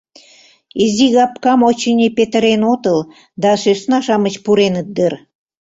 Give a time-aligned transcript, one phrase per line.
[0.83, 2.99] Изигапкам, очыни, петырен отыл
[3.41, 5.13] да сӧсна-шамыч пуреныт дыр.